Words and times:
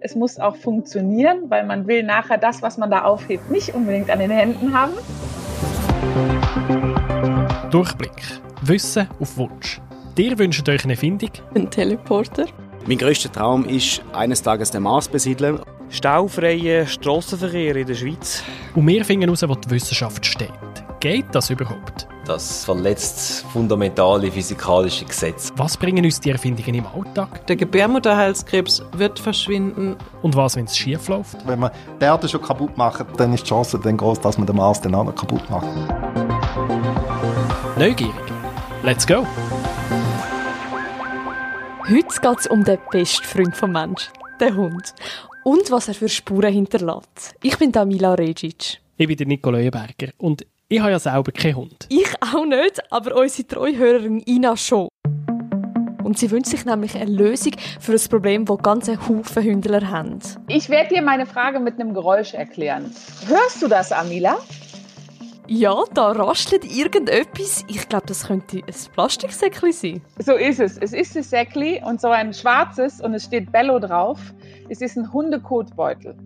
Es 0.00 0.16
muss 0.16 0.38
auch 0.38 0.56
funktionieren, 0.56 1.44
weil 1.48 1.64
man 1.64 1.86
will 1.86 2.02
nachher 2.02 2.36
das, 2.36 2.60
was 2.60 2.76
man 2.76 2.90
da 2.90 3.04
aufhebt, 3.04 3.50
nicht 3.50 3.74
unbedingt 3.74 4.10
an 4.10 4.18
den 4.18 4.30
Händen 4.30 4.74
haben. 4.74 4.92
Durchblick. 7.70 8.10
Wissen 8.62 9.08
auf 9.20 9.36
Wunsch. 9.36 9.80
Dir 10.16 10.38
wünscht 10.38 10.68
euch 10.68 10.84
eine 10.84 10.92
Erfindung? 10.92 11.30
Ein 11.54 11.70
Teleporter. 11.70 12.46
Mein 12.86 12.98
grösster 12.98 13.32
Traum 13.32 13.64
ist, 13.64 14.02
eines 14.12 14.42
Tages 14.42 14.70
den 14.70 14.82
Mars 14.82 15.08
besiedeln. 15.08 15.60
Staufreien 15.88 16.86
Strassenverkehr 16.86 17.76
in 17.76 17.86
der 17.86 17.94
Schweiz. 17.94 18.42
Und 18.74 18.86
wir 18.86 19.04
finden 19.04 19.24
heraus, 19.24 19.48
wo 19.48 19.54
die 19.54 19.70
Wissenschaft 19.70 20.26
steht. 20.26 20.50
Geht 21.00 21.26
das 21.32 21.50
überhaupt? 21.50 22.08
Das 22.24 22.64
verletzt 22.64 23.44
fundamentale 23.52 24.30
physikalische 24.30 25.04
Gesetze. 25.04 25.52
Was 25.56 25.76
bringen 25.76 26.04
uns 26.04 26.20
die 26.20 26.30
Erfindungen 26.30 26.74
im 26.74 26.86
Alltag? 26.86 27.44
Der 27.48 27.56
Gebärmutterhalskrebs 27.56 28.80
wird 28.92 29.18
verschwinden. 29.18 29.96
Und 30.22 30.36
was, 30.36 30.54
wenn 30.54 30.66
es 30.66 30.76
schief 30.76 31.08
läuft? 31.08 31.36
Wenn 31.44 31.58
man 31.58 31.72
die 32.00 32.04
Erde 32.04 32.28
schon 32.28 32.40
kaputt 32.40 32.76
macht, 32.76 33.04
dann 33.16 33.32
ist 33.32 33.42
die 33.44 33.48
Chance 33.48 33.80
dann 33.82 33.96
groß, 33.96 34.20
dass 34.20 34.38
man 34.38 34.46
den 34.46 34.54
Mars 34.54 34.80
dann 34.80 34.94
auch 34.94 35.02
noch 35.02 35.16
kaputt 35.16 35.50
macht. 35.50 35.66
Neugierig. 37.76 38.14
Let's 38.84 39.04
go! 39.04 39.26
Heute 41.88 42.20
geht 42.20 42.38
es 42.38 42.46
um 42.46 42.62
den 42.62 42.78
besten 42.92 43.24
Freund 43.24 43.56
vom 43.56 43.72
Mensch, 43.72 44.10
den 44.40 44.56
Hund. 44.56 44.94
Und 45.42 45.72
was 45.72 45.88
er 45.88 45.94
für 45.94 46.08
Spuren 46.08 46.52
hinterlässt. 46.52 47.34
Ich 47.42 47.58
bin 47.58 47.72
Damila 47.72 48.14
Regic. 48.14 48.80
Ich 48.96 49.08
bin 49.08 49.16
der 49.16 49.26
Nico 49.26 49.50
Leuenberger 49.50 50.12
und 50.18 50.46
ich 50.72 50.80
habe 50.80 50.90
ja 50.90 50.98
selber 50.98 51.32
keinen 51.32 51.56
Hund. 51.56 51.86
Ich 51.90 52.10
auch 52.22 52.46
nicht, 52.46 52.80
aber 52.90 53.16
unsere 53.16 53.46
Treuhörerin 53.46 54.22
Ina 54.26 54.56
schon. 54.56 54.88
Und 56.02 56.18
sie 56.18 56.30
wünscht 56.30 56.48
sich 56.48 56.64
nämlich 56.64 56.96
eine 56.96 57.10
Lösung 57.10 57.52
für 57.78 57.92
ein 57.92 58.00
Problem, 58.08 58.46
das 58.46 58.58
ganze 58.58 58.96
Haufen 59.06 59.42
Hündler 59.42 59.86
haben. 59.90 60.18
Ich 60.48 60.70
werde 60.70 60.94
dir 60.94 61.02
meine 61.02 61.26
Frage 61.26 61.60
mit 61.60 61.78
einem 61.78 61.92
Geräusch 61.92 62.32
erklären. 62.32 62.90
Hörst 63.26 63.60
du 63.60 63.68
das, 63.68 63.92
Amila? 63.92 64.38
Ja, 65.46 65.84
da 65.92 66.12
rastelt 66.12 66.64
irgendetwas. 66.64 67.64
Ich 67.68 67.86
glaube, 67.88 68.06
das 68.06 68.28
könnte 68.28 68.58
ein 68.58 68.74
Plastiksäckchen 68.94 69.72
sein. 69.72 70.02
So 70.20 70.36
ist 70.36 70.60
es. 70.60 70.78
Es 70.78 70.94
ist 70.94 71.14
ein 71.16 71.22
Säckli 71.22 71.82
und 71.84 72.00
so 72.00 72.08
ein 72.08 72.32
schwarzes 72.32 73.02
und 73.02 73.12
es 73.12 73.24
steht 73.24 73.52
Bello 73.52 73.78
drauf. 73.78 74.18
Es 74.70 74.80
ist 74.80 74.96
ein 74.96 75.12
Hundekotbeutel. 75.12 76.16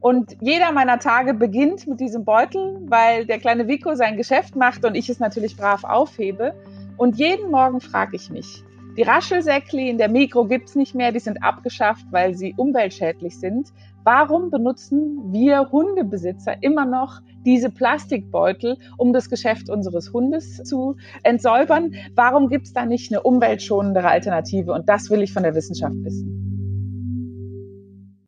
Und 0.00 0.36
jeder 0.40 0.72
meiner 0.72 0.98
Tage 0.98 1.34
beginnt 1.34 1.86
mit 1.86 2.00
diesem 2.00 2.24
Beutel, 2.24 2.78
weil 2.86 3.26
der 3.26 3.38
kleine 3.38 3.66
Vico 3.66 3.94
sein 3.94 4.16
Geschäft 4.16 4.54
macht 4.54 4.84
und 4.84 4.94
ich 4.94 5.08
es 5.08 5.18
natürlich 5.18 5.56
brav 5.56 5.84
aufhebe. 5.84 6.54
Und 6.96 7.16
jeden 7.16 7.50
Morgen 7.50 7.80
frage 7.80 8.16
ich 8.16 8.30
mich, 8.30 8.62
die 8.96 9.04
Raschelsäckli 9.04 9.88
in 9.88 9.98
der 9.98 10.08
Mikro 10.08 10.44
gibt's 10.44 10.74
nicht 10.74 10.94
mehr, 10.94 11.12
die 11.12 11.20
sind 11.20 11.42
abgeschafft, 11.42 12.06
weil 12.10 12.34
sie 12.34 12.54
umweltschädlich 12.56 13.38
sind. 13.38 13.68
Warum 14.02 14.50
benutzen 14.50 15.32
wir 15.32 15.70
Hundebesitzer 15.70 16.62
immer 16.62 16.84
noch 16.84 17.20
diese 17.44 17.70
Plastikbeutel, 17.70 18.76
um 18.96 19.12
das 19.12 19.30
Geschäft 19.30 19.70
unseres 19.70 20.12
Hundes 20.12 20.56
zu 20.64 20.96
entsäubern? 21.22 21.94
Warum 22.16 22.48
gibt's 22.48 22.72
da 22.72 22.86
nicht 22.86 23.12
eine 23.12 23.22
umweltschonendere 23.22 24.08
Alternative? 24.08 24.72
Und 24.72 24.88
das 24.88 25.10
will 25.10 25.22
ich 25.22 25.32
von 25.32 25.44
der 25.44 25.54
Wissenschaft 25.54 25.96
wissen. 26.02 26.47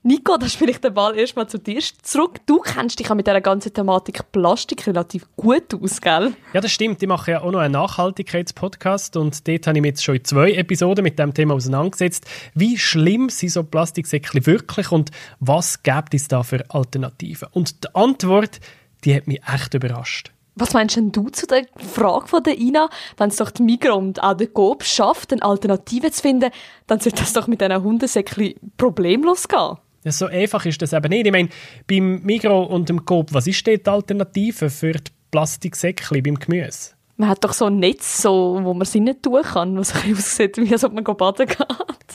Nico, 0.03 0.39
da 0.39 0.49
spiele 0.49 0.71
ich 0.71 0.79
den 0.79 0.95
Ball 0.95 1.15
erstmal 1.19 1.47
zu 1.47 1.59
dir 1.59 1.79
zurück. 2.03 2.39
Du 2.47 2.61
kennst 2.61 2.99
dich 2.99 3.09
ja 3.09 3.15
mit 3.15 3.27
dieser 3.27 3.43
ganzen 3.43 3.75
Thematik 3.75 4.33
Plastik 4.33 4.87
relativ 4.87 5.27
gut 5.37 5.75
aus, 5.75 6.01
gell? 6.01 6.33
Ja, 6.55 6.63
das 6.63 6.73
stimmt. 6.73 7.03
Ich 7.03 7.09
mache 7.09 7.33
ja 7.33 7.43
auch 7.43 7.51
noch 7.51 7.59
einen 7.59 7.75
Nachhaltigkeitspodcast 7.75 9.19
und 9.19 9.47
dort 9.47 9.67
habe 9.67 9.77
ich 9.77 9.83
mich 9.83 9.91
jetzt 9.91 10.05
schon 10.05 10.17
in 10.17 10.25
zwei 10.25 10.53
Episoden 10.53 11.03
mit 11.03 11.19
dem 11.19 11.35
Thema 11.35 11.53
auseinandergesetzt. 11.53 12.25
Wie 12.55 12.79
schlimm 12.79 13.29
sind 13.29 13.51
so 13.51 13.63
Plastiksäckchen 13.63 14.47
wirklich 14.47 14.91
und 14.91 15.11
was 15.39 15.83
gibt 15.83 16.15
es 16.15 16.29
da 16.29 16.45
für 16.45 16.65
Alternativen? 16.71 17.49
Und 17.53 17.85
die 17.85 17.95
Antwort, 17.95 18.59
die 19.05 19.15
hat 19.15 19.27
mich 19.27 19.43
echt 19.47 19.75
überrascht. 19.75 20.33
Was 20.55 20.73
meinst 20.73 20.97
denn 20.97 21.13
du 21.13 21.29
zu 21.29 21.47
der 21.47 21.67
Frage 21.77 22.27
von 22.27 22.43
der 22.43 22.59
Ina? 22.59 22.89
Wenn 23.19 23.29
es 23.29 23.37
doch 23.37 23.51
die 23.51 23.63
Migros 23.63 23.99
und 23.99 24.23
auch 24.23 24.35
der 24.35 24.47
Coop 24.47 24.83
schafft, 24.83 25.31
eine 25.33 25.43
Alternative 25.43 26.11
zu 26.11 26.23
finden, 26.23 26.51
dann 26.87 27.01
sollte 27.01 27.21
das 27.21 27.35
doch 27.35 27.47
mit 27.47 27.61
diesen 27.61 27.83
Hundesäckchen 27.83 28.55
problemlos 28.79 29.47
gehen. 29.47 29.77
So 30.05 30.27
einfach 30.27 30.65
ist 30.65 30.81
das 30.81 30.93
eben 30.93 31.09
nicht. 31.11 31.27
Ich 31.27 31.33
meine, 31.33 31.51
beim 31.87 32.23
Migro 32.23 32.63
und 32.63 32.89
dem 32.89 33.05
Coop, 33.05 33.33
was 33.33 33.47
ist 33.47 33.67
die 33.67 33.85
Alternative 33.85 34.71
für 34.71 34.93
die 34.93 35.11
Plastiksäckchen 35.31 36.23
beim 36.23 36.37
Gemüse? 36.37 36.93
Man 37.17 37.29
hat 37.29 37.45
doch 37.45 37.53
so 37.53 37.67
ein 37.67 37.79
Netz, 37.79 38.23
so, 38.23 38.59
wo 38.63 38.73
man 38.73 38.87
sie 38.87 39.01
nicht 39.01 39.23
tun 39.23 39.43
kann, 39.43 39.77
was 39.77 39.95
ein 39.95 40.15
aussieht, 40.15 40.57
wie 40.57 40.73
als 40.73 40.85
ob 40.85 40.95
man 40.95 41.05
baden 41.05 41.47
geht. 41.47 41.59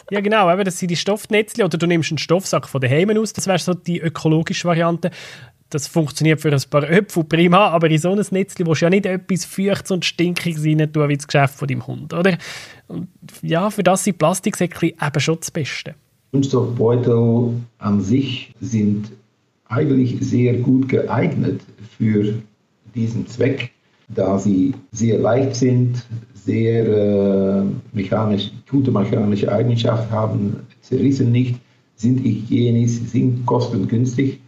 Ja, 0.09 0.19
genau. 0.19 0.51
Eben, 0.51 0.66
das 0.66 0.79
sind 0.79 0.90
die 0.90 0.95
Stoffnetzchen. 0.95 1.63
Oder 1.63 1.78
du 1.78 1.85
nimmst 1.85 2.12
einen 2.12 2.18
Stoffsack 2.18 2.68
von 2.68 2.81
daheim 2.81 3.12
aus. 3.12 3.34
Das 3.34 3.45
wäre 3.45 3.59
so 3.59 3.75
die 3.75 4.00
ökologische 4.00 4.68
Variante. 4.68 5.12
Das 5.69 5.88
funktioniert 5.88 6.41
für 6.41 6.51
ein 6.51 6.62
paar 6.69 6.90
Äpfel 6.90 7.24
prima, 7.24 7.69
aber 7.69 7.90
in 7.90 7.97
so 7.97 8.12
einem 8.12 8.25
Netzchen 8.31 8.66
willst 8.66 8.81
du 8.81 8.85
ja 8.85 8.90
nicht 8.90 9.06
etwas 9.06 9.45
Feuchtes 9.45 9.91
und 9.91 10.06
Stinkiges 10.06 10.63
rein 10.63 10.91
tun, 10.91 11.09
wie 11.09 11.18
das 11.18 11.28
Geschäft 11.28 11.56
von 11.56 11.68
deinem 11.68 11.85
Hund, 11.85 12.13
oder? 12.13 12.38
Und 12.88 13.09
ja, 13.41 13.69
für 13.69 13.84
das 13.84 14.03
sind 14.03 14.18
Plastiksäckchen 14.18 14.90
eben 14.90 15.19
schon 15.19 15.40
das 15.40 15.51
Beste. 15.51 15.95
Kunststoffbeutel 16.35 17.53
an 17.78 18.01
sich 18.01 18.53
sind 18.59 19.09
eigentlich 19.69 20.18
sehr 20.19 20.56
gut 20.56 20.90
geeignet 20.90 21.62
für 21.97 22.34
diesen 22.94 23.25
Zweck, 23.25 23.72
da 24.09 24.38
sie 24.38 24.74
sehr 24.91 25.18
leicht 25.18 25.56
sind, 25.56 26.06
sehr 26.34 26.85
äh, 26.88 27.63
mechanisch, 27.94 28.51
gute 28.69 28.91
mechanische 28.91 29.50
Eigenschaften 29.50 30.12
haben, 30.12 30.57
zerrissen 30.81 31.31
nicht, 31.31 31.56
sind 31.95 32.19
hygienisch, 32.19 32.91
sind 32.91 33.45
kostengünstig. 33.45 34.41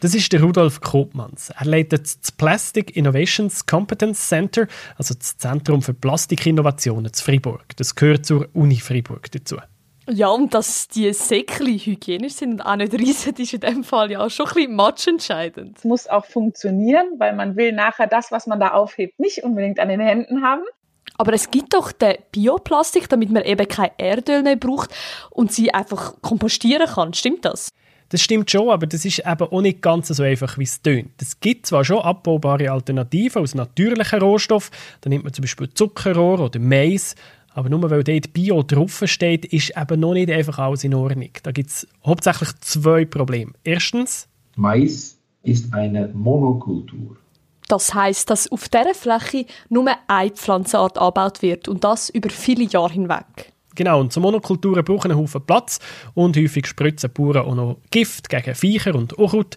Das 0.00 0.14
ist 0.14 0.32
der 0.32 0.42
Rudolf 0.42 0.80
Kopmanns. 0.80 1.50
Er 1.50 1.66
leitet 1.66 2.04
das 2.22 2.32
Plastic 2.32 2.96
Innovations 2.96 3.66
Competence 3.66 4.28
Center, 4.28 4.66
also 4.96 5.12
das 5.12 5.36
Zentrum 5.36 5.82
für 5.82 5.92
Plastikinnovationen 5.92 7.12
zu 7.12 7.22
Freiburg. 7.22 7.76
Das 7.76 7.94
gehört 7.94 8.24
zur 8.24 8.48
Uni 8.54 8.76
Freiburg 8.76 9.30
dazu. 9.30 9.56
Ja, 10.08 10.28
und 10.28 10.52
dass 10.52 10.88
die 10.88 11.12
Säckchen 11.12 11.66
hygienisch 11.66 12.34
sind 12.34 12.52
und 12.54 12.60
auch 12.60 12.76
nicht 12.76 12.92
riesig, 12.92 13.40
ist 13.40 13.54
in 13.54 13.60
dem 13.60 13.84
Fall 13.84 14.10
ja 14.10 14.20
auch 14.20 14.30
schon 14.30 14.46
ein 14.46 14.54
bisschen 14.54 14.76
matchentscheidend. 14.76 15.78
Es 15.78 15.84
muss 15.84 16.06
auch 16.06 16.26
funktionieren, 16.26 17.06
weil 17.18 17.34
man 17.34 17.56
will 17.56 17.72
nachher 17.72 18.06
das, 18.06 18.30
was 18.30 18.46
man 18.46 18.60
da 18.60 18.72
aufhebt, 18.72 19.18
nicht 19.18 19.42
unbedingt 19.42 19.80
an 19.80 19.88
den 19.88 20.00
Händen 20.00 20.42
haben. 20.42 20.62
Aber 21.16 21.32
es 21.32 21.50
gibt 21.50 21.74
doch 21.74 21.92
den 21.92 22.16
Bioplastik, 22.32 23.08
damit 23.08 23.30
man 23.30 23.44
eben 23.44 23.66
kein 23.68 23.90
Erdöl 23.96 24.42
mehr 24.42 24.56
braucht 24.56 24.90
und 25.30 25.52
sie 25.52 25.72
einfach 25.72 26.20
kompostieren 26.20 26.86
kann. 26.86 27.14
Stimmt 27.14 27.44
das? 27.44 27.70
Das 28.10 28.20
stimmt 28.20 28.50
schon, 28.50 28.68
aber 28.68 28.86
das 28.86 29.04
ist 29.04 29.20
eben 29.20 29.48
auch 29.48 29.60
nicht 29.60 29.80
ganz 29.80 30.08
so 30.08 30.22
einfach, 30.22 30.58
wie 30.58 30.64
es 30.64 30.82
tönt. 30.82 31.10
Es 31.20 31.40
gibt 31.40 31.66
zwar 31.66 31.84
schon 31.84 32.00
abbaubare 32.00 32.70
Alternativen 32.70 33.42
aus 33.42 33.54
natürlichen 33.54 34.20
Rohstoffen, 34.20 34.72
da 35.00 35.08
nimmt 35.08 35.24
man 35.24 35.32
zum 35.32 35.42
Beispiel 35.42 35.70
Zuckerrohr 35.72 36.40
oder 36.40 36.60
Mais, 36.60 37.14
aber 37.54 37.68
nur 37.68 37.88
weil 37.88 38.04
dort 38.04 38.32
Bio 38.32 38.62
draufsteht, 38.62 39.46
ist 39.46 39.72
eben 39.76 40.00
noch 40.00 40.12
nicht 40.12 40.30
einfach 40.30 40.58
alles 40.58 40.84
in 40.84 40.94
Ordnung. 40.94 41.30
Da 41.42 41.52
gibt 41.52 41.70
es 41.70 41.86
hauptsächlich 42.04 42.50
zwei 42.60 43.04
Probleme. 43.04 43.52
Erstens, 43.62 44.28
Mais 44.56 45.16
ist 45.42 45.72
eine 45.72 46.08
Monokultur. 46.08 47.16
Das 47.68 47.94
heißt, 47.94 48.28
dass 48.28 48.50
auf 48.52 48.68
dieser 48.68 48.94
Fläche 48.94 49.46
nur 49.70 49.86
eine 50.06 50.30
Pflanzenart 50.30 50.98
angebaut 50.98 51.42
wird 51.42 51.68
und 51.68 51.82
das 51.82 52.10
über 52.10 52.28
viele 52.28 52.64
Jahre 52.64 52.92
hinweg. 52.92 53.52
Genau, 53.74 54.00
und 54.00 54.12
so 54.12 54.20
Monokulturen 54.20 54.84
brauchen 54.84 55.10
einen 55.10 55.20
Haufen 55.20 55.42
Platz 55.44 55.80
und 56.14 56.36
häufig 56.36 56.66
spritzen 56.66 57.10
Bauern 57.10 57.38
auch 57.38 57.54
noch 57.54 57.76
Gift 57.90 58.28
gegen 58.28 58.54
Viecher 58.54 58.94
und 58.94 59.14
Unkraut. 59.14 59.56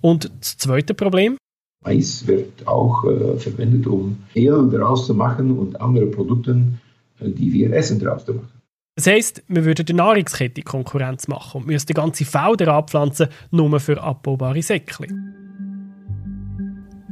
Und 0.00 0.30
das 0.40 0.56
zweite 0.56 0.94
Problem? 0.94 1.36
Mais 1.84 2.26
wird 2.26 2.66
auch 2.66 3.04
äh, 3.04 3.36
verwendet, 3.38 3.86
um 3.86 4.18
Öl 4.34 4.70
daraus 4.70 5.06
zu 5.06 5.14
machen 5.14 5.58
und 5.58 5.80
andere 5.80 6.06
Produkte, 6.06 6.52
äh, 6.52 6.87
die 7.20 7.52
wir 7.52 7.72
essen, 7.72 7.98
daraus 7.98 8.24
zu 8.24 8.34
machen. 8.34 8.58
Das 8.96 9.06
heisst, 9.06 9.44
wir 9.46 9.64
würden 9.64 9.86
der 9.86 9.94
Nahrungskette 9.94 10.62
Konkurrenz 10.62 11.28
machen 11.28 11.60
und 11.60 11.68
müssten 11.68 11.94
ganze 11.94 12.24
Felder 12.24 12.74
anpflanzen, 12.74 13.28
nur 13.52 13.78
für 13.78 14.02
abbaubare 14.02 14.60
Säckchen. 14.60 15.38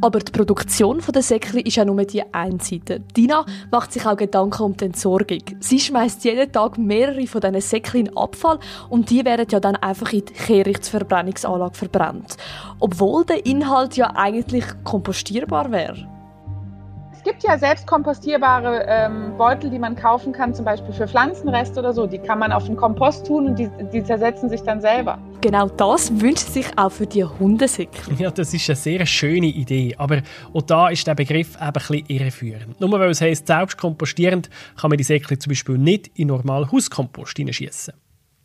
Aber 0.02 0.18
die 0.18 0.32
Produktion 0.32 1.00
der 1.14 1.22
Säckchen 1.22 1.60
ist 1.60 1.76
ja 1.76 1.84
nur 1.84 2.04
die 2.04 2.22
eine 2.34 2.58
Seite. 2.60 3.00
Dina 3.16 3.46
macht 3.70 3.92
sich 3.92 4.04
auch 4.04 4.16
Gedanken 4.16 4.62
um 4.62 4.76
die 4.76 4.86
Entsorgung. 4.86 5.40
Sie 5.60 5.78
schmeißt 5.78 6.24
jeden 6.24 6.52
Tag 6.52 6.76
mehrere 6.76 7.26
von 7.26 7.40
diesen 7.40 7.60
Säckchen 7.60 8.06
in 8.06 8.16
Abfall 8.16 8.58
und 8.90 9.08
die 9.08 9.24
werden 9.24 9.46
ja 9.48 9.58
dann 9.58 9.76
einfach 9.76 10.12
in 10.12 10.24
die 10.24 10.32
Kehrichtverbrennungsanlage 10.32 11.74
verbrannt. 11.74 12.36
Obwohl 12.78 13.24
der 13.24 13.46
Inhalt 13.46 13.96
ja 13.96 14.12
eigentlich 14.14 14.64
kompostierbar 14.84 15.70
wäre. 15.70 16.15
Es 17.26 17.32
gibt 17.32 17.42
ja 17.42 17.58
selbst 17.58 17.88
kompostierbare 17.88 18.86
ähm, 18.86 19.36
Beutel, 19.36 19.68
die 19.68 19.80
man 19.80 19.96
kaufen 19.96 20.32
kann, 20.32 20.54
zum 20.54 20.64
Beispiel 20.64 20.94
für 20.94 21.08
Pflanzenreste 21.08 21.80
oder 21.80 21.92
so. 21.92 22.06
Die 22.06 22.18
kann 22.18 22.38
man 22.38 22.52
auf 22.52 22.66
den 22.66 22.76
Kompost 22.76 23.26
tun 23.26 23.48
und 23.48 23.58
die, 23.58 23.68
die 23.92 24.04
zersetzen 24.04 24.48
sich 24.48 24.62
dann 24.62 24.80
selber. 24.80 25.18
Genau 25.40 25.68
das 25.68 26.20
wünscht 26.20 26.46
sich 26.46 26.66
auch 26.76 26.92
für 26.92 27.04
die 27.04 27.24
Hundesäckchen. 27.24 28.16
Ja, 28.16 28.30
das 28.30 28.54
ist 28.54 28.70
eine 28.70 28.76
sehr 28.76 29.04
schöne 29.06 29.48
Idee, 29.48 29.92
aber 29.98 30.22
auch 30.54 30.62
da 30.62 30.88
ist 30.88 31.04
der 31.04 31.16
Begriff 31.16 31.56
eben 31.56 31.62
ein 31.66 31.72
bisschen 31.72 32.04
irreführend. 32.06 32.80
Nur 32.80 32.92
weil 32.92 33.10
es 33.10 33.20
heisst, 33.20 33.48
selbst 33.48 33.76
kompostierend 33.76 34.48
kann 34.80 34.90
man 34.90 34.96
die 34.96 35.02
Säckchen 35.02 35.40
zum 35.40 35.50
Beispiel 35.50 35.78
nicht 35.78 36.12
in 36.14 36.28
normal 36.28 36.70
Hauskompost 36.70 37.38
hineinschießen. 37.38 37.92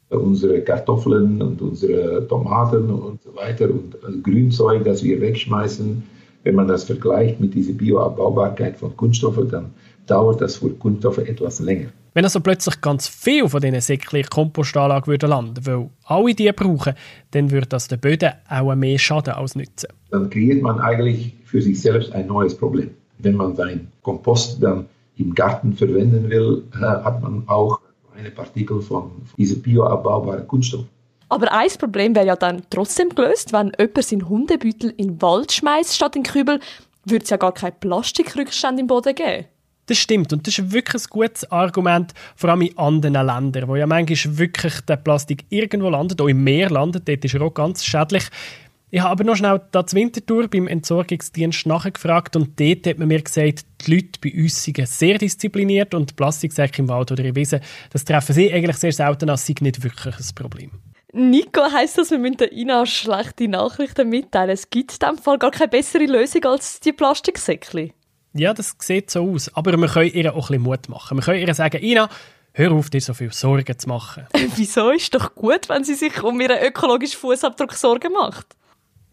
unsere 0.09 0.59
Kartoffeln 0.61 1.39
und 1.39 1.61
unsere 1.61 2.27
Tomaten 2.27 2.89
und 2.89 3.21
so 3.21 3.35
weiter 3.35 3.69
und 3.69 4.23
Grünzeug, 4.23 4.83
das 4.85 5.03
wir 5.03 5.21
wegschmeißen. 5.21 6.01
Wenn 6.43 6.55
man 6.55 6.67
das 6.67 6.83
vergleicht 6.83 7.39
mit 7.39 7.53
dieser 7.53 7.73
Bioabbaubarkeit 7.73 8.77
von 8.77 8.95
Kunststoffen, 8.97 9.49
dann 9.49 9.73
dauert 10.07 10.41
das 10.41 10.57
für 10.57 10.71
Kunststoffe 10.71 11.19
etwas 11.19 11.59
länger. 11.59 11.89
Wenn 12.13 12.25
also 12.25 12.41
plötzlich 12.41 12.81
ganz 12.81 13.07
viel 13.07 13.47
von 13.47 13.61
diesen 13.61 13.79
Säckchen 13.79 14.25
Kompostanlage 14.25 15.07
würde 15.07 15.27
landen, 15.27 15.65
weil 15.65 15.89
alle 16.03 16.35
die 16.35 16.51
brauchen, 16.51 16.93
dann 17.31 17.51
würde 17.51 17.67
das 17.67 17.87
den 17.87 17.99
Böden 17.99 18.31
auch 18.49 18.75
mehr 18.75 18.97
schaden 18.97 19.33
als 19.33 19.55
nützen. 19.55 19.87
Dann 20.09 20.29
kreiert 20.29 20.61
man 20.61 20.79
eigentlich 20.79 21.35
für 21.45 21.61
sich 21.61 21.79
selbst 21.79 22.11
ein 22.11 22.27
neues 22.27 22.55
Problem. 22.55 22.91
Wenn 23.19 23.35
man 23.35 23.55
seinen 23.55 23.87
Kompost 24.01 24.61
dann 24.61 24.87
im 25.15 25.33
Garten 25.33 25.73
verwenden 25.73 26.29
will, 26.29 26.63
äh, 26.73 26.79
hat 26.79 27.21
man 27.21 27.43
auch 27.47 27.79
eine 28.17 28.31
Partikel 28.31 28.81
von 28.81 29.11
diesem 29.37 29.61
bioabbaubaren 29.61 30.47
Kunststoff. 30.47 30.85
Aber 31.31 31.49
ein 31.53 31.69
Problem 31.79 32.13
wäre 32.13 32.25
ja 32.25 32.35
dann 32.35 32.63
trotzdem 32.69 33.07
gelöst, 33.07 33.53
wenn 33.53 33.71
jemand 33.79 34.03
seinen 34.03 34.27
Hundebeutel 34.27 34.93
in 34.97 35.07
den 35.07 35.21
Wald 35.21 35.53
schmeißt 35.53 35.95
statt 35.95 36.17
in 36.17 36.23
den 36.23 36.29
Kübel, 36.29 36.59
würde 37.05 37.23
es 37.23 37.29
ja 37.29 37.37
gar 37.37 37.53
keinen 37.53 37.79
Plastikrückstand 37.79 38.77
im 38.81 38.87
Boden 38.87 39.15
geben. 39.15 39.45
Das 39.85 39.97
stimmt 39.97 40.33
und 40.33 40.45
das 40.45 40.57
ist 40.57 40.73
wirklich 40.73 41.03
ein 41.03 41.09
gutes 41.09 41.49
Argument, 41.49 42.13
vor 42.35 42.49
allem 42.49 42.63
in 42.63 42.77
anderen 42.77 43.25
Ländern, 43.25 43.69
wo 43.69 43.77
ja 43.77 43.87
manchmal 43.87 44.37
wirklich 44.37 44.81
der 44.81 44.97
Plastik 44.97 45.45
irgendwo 45.47 45.87
landet, 45.87 46.19
auch 46.19 46.27
im 46.27 46.43
Meer 46.43 46.69
landet, 46.69 47.07
dort 47.07 47.23
ist 47.23 47.33
er 47.33 47.41
auch 47.43 47.53
ganz 47.53 47.85
schädlich. 47.85 48.25
Ich 48.89 48.99
habe 48.99 49.11
aber 49.11 49.23
noch 49.23 49.37
schnell 49.37 49.61
das 49.71 49.93
Wintertour 49.93 50.49
beim 50.49 50.67
Entsorgungsdienst 50.67 51.65
nachgefragt 51.65 52.35
und 52.35 52.59
dort 52.59 52.85
hat 52.85 52.97
man 52.97 53.07
mir 53.07 53.21
gesagt, 53.21 53.63
die 53.87 53.95
Leute 53.95 54.19
bei 54.21 54.33
uns 54.37 54.61
sind 54.61 54.85
sehr 54.85 55.17
diszipliniert 55.17 55.93
und 55.93 56.17
Plastiksäcke 56.17 56.81
im 56.81 56.89
Wald 56.89 57.09
oder 57.09 57.23
in 57.23 57.37
Wiesen, 57.37 57.61
das 57.89 58.03
treffen 58.03 58.35
sie 58.35 58.51
eigentlich 58.51 58.75
sehr 58.75 58.91
selten, 58.91 59.29
als 59.29 59.47
sei 59.47 59.55
nicht 59.61 59.81
wirklich 59.81 60.15
ein 60.17 60.35
Problem. 60.35 60.71
Nico, 61.13 61.61
heisst 61.71 61.97
das, 61.97 62.11
wir 62.11 62.19
müssen 62.19 62.37
der 62.37 62.53
Ina 62.53 62.85
schlechte 62.85 63.47
Nachrichten 63.47 64.07
mitteilen? 64.07 64.49
Es 64.49 64.69
gibt 64.69 64.93
in 64.93 64.99
diesem 64.99 65.17
Fall 65.17 65.37
gar 65.37 65.51
keine 65.51 65.67
bessere 65.67 66.05
Lösung 66.05 66.45
als 66.45 66.79
die 66.79 66.93
Plastiksäckchen. 66.93 67.91
Ja, 68.33 68.53
das 68.53 68.75
sieht 68.79 69.11
so 69.11 69.29
aus. 69.29 69.53
Aber 69.53 69.75
wir 69.75 69.87
können 69.87 70.11
ihr 70.13 70.33
auch 70.33 70.49
ein 70.49 70.57
bisschen 70.57 70.61
Mut 70.63 70.89
machen. 70.89 71.17
Wir 71.17 71.23
können 71.23 71.45
ihr 71.45 71.53
sagen, 71.53 71.83
Ina, 71.83 72.09
hör 72.53 72.71
auf, 72.71 72.89
dir 72.89 73.01
so 73.01 73.13
viel 73.13 73.33
Sorgen 73.33 73.77
zu 73.77 73.89
machen. 73.89 74.25
Wieso? 74.55 74.91
Ist 74.91 75.13
doch 75.13 75.35
gut, 75.35 75.67
wenn 75.67 75.83
sie 75.83 75.95
sich 75.95 76.23
um 76.23 76.39
ihren 76.39 76.63
ökologischen 76.63 77.19
Fußabdruck 77.19 77.73
Sorgen 77.73 78.13
macht. 78.13 78.55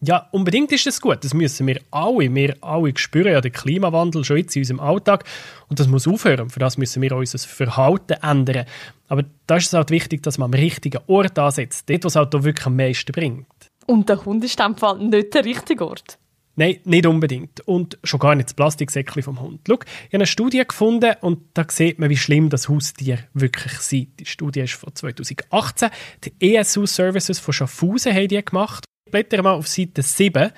Ja, 0.01 0.29
unbedingt 0.31 0.71
ist 0.71 0.85
das 0.85 1.01
gut. 1.01 1.23
Das 1.23 1.33
müssen 1.33 1.67
wir 1.67 1.81
alle. 1.91 2.33
Wir 2.33 2.55
alle 2.61 2.93
spüren 2.95 3.33
ja 3.33 3.41
den 3.41 3.51
Klimawandel 3.51 4.23
schon 4.23 4.37
jetzt 4.37 4.55
in 4.55 4.61
unserem 4.61 4.79
Alltag. 4.79 5.25
Und 5.67 5.79
das 5.79 5.87
muss 5.87 6.07
aufhören. 6.07 6.49
Für 6.49 6.59
das 6.59 6.77
müssen 6.77 7.01
wir 7.01 7.15
unser 7.15 7.37
Verhalten 7.39 8.13
ändern. 8.21 8.65
Aber 9.09 9.25
da 9.45 9.57
ist 9.57 9.67
es 9.67 9.73
halt 9.73 9.91
wichtig, 9.91 10.23
dass 10.23 10.37
man 10.37 10.53
am 10.53 10.59
richtigen 10.59 11.01
Ort 11.07 11.37
ansetzt. 11.37 11.89
Dort, 11.89 12.05
was 12.05 12.15
halt 12.15 12.33
auch 12.33 12.43
wirklich 12.43 12.65
am 12.65 12.77
meisten 12.77 13.11
bringt. 13.11 13.47
Und 13.87 14.07
der 14.07 14.23
Hund 14.23 14.43
ist 14.43 14.59
in 14.59 14.77
Fall 14.77 14.99
nicht 14.99 15.33
der 15.33 15.43
richtige 15.43 15.85
Ort. 15.85 16.17
Nein, 16.55 16.77
nicht 16.83 17.05
unbedingt. 17.05 17.61
Und 17.61 17.97
schon 18.03 18.19
gar 18.19 18.35
nicht 18.35 18.49
das 18.49 18.53
Plastiksäckchen 18.53 19.23
vom 19.23 19.41
Hund. 19.41 19.61
Schau, 19.67 19.75
ich 19.75 20.07
habe 20.07 20.15
eine 20.15 20.27
Studie 20.27 20.63
gefunden 20.65 21.13
und 21.21 21.39
da 21.53 21.65
sieht 21.69 21.99
man, 21.99 22.09
wie 22.09 22.17
schlimm 22.17 22.49
das 22.49 22.69
Haustier 22.69 23.19
wirklich 23.33 23.73
sind. 23.79 24.19
Die 24.19 24.25
Studie 24.25 24.61
ist 24.61 24.73
von 24.73 24.93
2018. 24.93 25.89
Die 26.23 26.55
ESU 26.55 26.85
Services 26.85 27.39
von 27.39 27.53
Schaffhausen 27.53 28.13
haben 28.13 28.27
die 28.27 28.43
gemacht 28.43 28.85
blätter 29.11 29.41
mal 29.41 29.53
auf 29.53 29.67
Seite 29.67 30.01
7. 30.01 30.51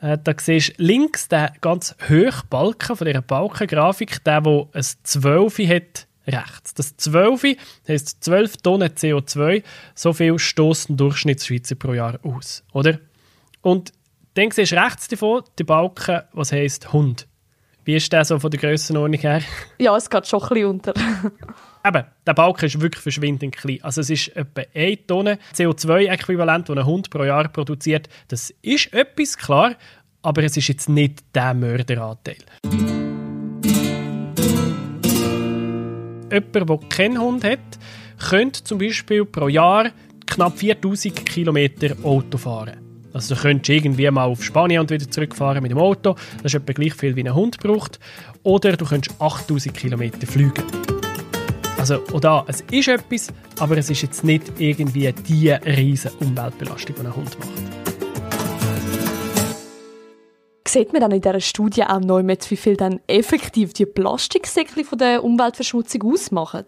Äh, 0.00 0.18
da 0.22 0.34
siehst 0.36 0.78
du 0.78 0.82
links 0.82 1.28
den 1.28 1.48
ganz 1.60 1.94
hohen 2.08 2.32
Balken 2.50 2.96
von 2.96 3.06
dieser 3.06 3.22
Balkengrafik, 3.22 4.22
der, 4.24 4.40
der 4.40 4.68
ein 4.72 4.84
12 5.02 5.58
hat, 5.60 6.06
rechts. 6.26 6.74
Das 6.74 6.96
12 6.96 7.56
heisst 7.86 8.24
12 8.24 8.58
Tonnen 8.58 8.88
CO2. 8.88 9.62
So 9.94 10.12
viel 10.12 10.38
stoßen 10.38 10.96
Durchschnittsschweizer 10.96 11.74
pro 11.74 11.94
Jahr 11.94 12.18
aus. 12.22 12.64
Oder? 12.72 12.98
Und 13.60 13.92
dann 14.34 14.50
siehst 14.50 14.72
du 14.72 14.76
rechts 14.76 15.08
davon 15.08 15.42
den 15.58 15.66
Balken, 15.66 16.22
was 16.32 16.52
heisst 16.52 16.92
Hund. 16.92 17.26
Wie 17.84 17.96
ist 17.96 18.12
der 18.12 18.24
so 18.24 18.38
von 18.38 18.50
der 18.50 18.60
Grössenordnung 18.60 19.20
her? 19.20 19.42
Ja, 19.78 19.96
es 19.96 20.08
geht 20.08 20.26
schon 20.26 20.42
ein 20.42 20.48
bisschen 20.48 20.66
unter. 20.66 20.94
Eben, 21.84 22.04
der 22.24 22.34
Balken 22.34 22.66
ist 22.66 22.80
wirklich 22.80 23.02
verschwindend 23.02 23.56
klein. 23.56 23.80
Also 23.82 24.02
es 24.02 24.10
ist 24.10 24.28
etwa 24.36 24.62
1 24.72 25.00
Tonne 25.08 25.38
CO2-Äquivalent, 25.52 26.68
das 26.68 26.76
ein 26.76 26.86
Hund 26.86 27.10
pro 27.10 27.24
Jahr 27.24 27.48
produziert. 27.48 28.08
Das 28.28 28.54
ist 28.62 28.92
etwas, 28.92 29.36
klar, 29.36 29.74
aber 30.22 30.44
es 30.44 30.56
ist 30.56 30.68
jetzt 30.68 30.88
nicht 30.88 31.24
der 31.34 31.54
Mörderanteil. 31.54 32.36
Jemand, 36.30 36.54
der 36.54 36.78
keinen 36.88 37.20
Hund 37.20 37.42
hat, 37.42 37.58
könnte 38.30 38.62
zum 38.62 38.78
Beispiel 38.78 39.24
pro 39.24 39.48
Jahr 39.48 39.90
knapp 40.26 40.56
4000 40.56 41.26
Kilometer 41.26 41.96
Auto 42.04 42.38
fahren. 42.38 42.76
Also 43.12 43.34
du 43.34 43.40
könntest 43.40 43.68
irgendwie 43.70 44.08
mal 44.10 44.24
auf 44.24 44.44
Spanien 44.44 44.80
und 44.80 44.90
wieder 44.90 45.10
zurückfahren 45.10 45.60
mit 45.60 45.72
dem 45.72 45.78
Auto. 45.78 46.14
Das 46.42 46.54
ist 46.54 46.60
etwa 46.60 46.72
gleich 46.72 46.94
viel, 46.94 47.16
wie 47.16 47.24
ein 47.24 47.34
Hund 47.34 47.58
braucht. 47.58 47.98
Oder 48.44 48.76
du 48.76 48.86
könntest 48.86 49.20
8000 49.20 49.76
Kilometer 49.76 50.26
fliegen. 50.26 50.62
Also 51.82 51.96
auch 52.14 52.20
da, 52.20 52.44
es 52.46 52.60
ist 52.70 52.86
etwas, 52.86 53.32
aber 53.58 53.76
es 53.76 53.90
ist 53.90 54.02
jetzt 54.02 54.22
nicht 54.22 54.52
irgendwie 54.60 55.12
die 55.12 55.48
riesige 55.50 56.14
Umweltbelastung, 56.20 56.94
die 56.94 57.00
ein 57.00 57.16
Hund 57.16 57.36
macht. 57.40 57.50
Sieht 60.68 60.92
man 60.92 61.00
dann 61.00 61.10
in 61.10 61.20
dieser 61.20 61.40
Studie 61.40 61.82
auch 61.82 61.98
neu 61.98 62.22
mit, 62.22 62.48
wie 62.52 62.56
viel 62.56 62.76
dann 62.76 63.00
effektiv 63.08 63.72
die 63.72 63.86
Plastiksäckchen 63.86 64.84
von 64.84 64.96
der 64.96 65.24
Umweltverschmutzung 65.24 66.04
ausmachen? 66.04 66.66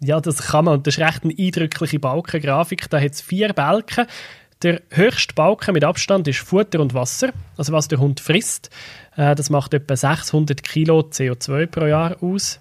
Ja, 0.00 0.20
das 0.20 0.38
kann 0.48 0.64
man. 0.64 0.78
Und 0.78 0.88
das 0.88 0.96
ist 0.96 1.04
recht 1.04 1.22
eine 1.22 1.34
eindrückliche 1.38 2.00
Balkengrafik. 2.00 2.90
Da 2.90 3.00
hat 3.00 3.12
es 3.12 3.20
vier 3.20 3.52
Balken. 3.52 4.06
Der 4.62 4.82
höchste 4.90 5.34
Balken 5.34 5.74
mit 5.74 5.84
Abstand 5.84 6.26
ist 6.26 6.40
Futter 6.40 6.80
und 6.80 6.94
Wasser, 6.94 7.30
also 7.56 7.72
was 7.72 7.86
der 7.86 8.00
Hund 8.00 8.18
frisst. 8.18 8.70
Äh, 9.14 9.36
das 9.36 9.50
macht 9.50 9.72
etwa 9.72 9.94
600 9.94 10.64
Kilo 10.64 10.98
CO2 10.98 11.66
pro 11.66 11.86
Jahr 11.86 12.20
aus. 12.20 12.58